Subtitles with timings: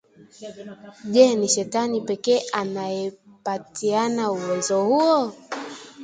[1.15, 5.33] Je ni shetani pekee anayepatiana uwezo huo?